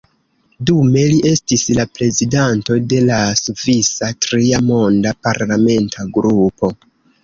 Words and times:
Dume 0.69 1.03
li 1.11 1.19
estis 1.31 1.65
la 1.81 1.85
prezidanto 1.99 2.79
de 2.95 3.03
la 3.11 3.21
“svisa-Tria 3.45 4.67
Monda” 4.75 5.17
parlamenta 5.27 6.13
grupo. 6.21 6.77